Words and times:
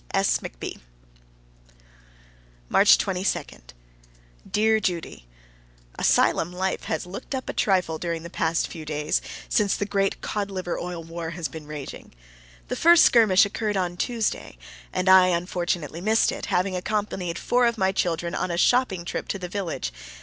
S. 0.15 0.39
McB. 0.39 0.79
March 2.69 2.97
22. 2.97 3.43
Dear 4.49 4.79
Judy: 4.79 5.27
Asylum 5.93 6.51
life 6.51 6.85
has 6.85 7.05
looked 7.05 7.35
up 7.35 7.47
a 7.47 7.53
trifle 7.53 7.99
during 7.99 8.23
the 8.23 8.29
past 8.31 8.65
few 8.67 8.83
days 8.83 9.21
since 9.47 9.75
the 9.77 9.85
great 9.85 10.19
Cod 10.19 10.49
Liver 10.49 10.79
Oil 10.79 11.03
War 11.03 11.29
has 11.29 11.47
been 11.47 11.67
raging. 11.67 12.13
The 12.67 12.75
first 12.75 13.05
skirmish 13.05 13.45
occurred 13.45 13.77
on 13.77 13.95
Tuesday, 13.95 14.57
and 14.91 15.07
I 15.07 15.27
unfortunately 15.27 16.01
missed 16.01 16.31
it, 16.31 16.47
having 16.47 16.75
accompanied 16.75 17.37
four 17.37 17.67
of 17.67 17.77
my 17.77 17.91
children 17.91 18.33
on 18.33 18.49
a 18.49 18.57
shopping 18.57 19.05
trip 19.05 19.27
to 19.27 19.37
the 19.37 19.47
village. 19.49 19.93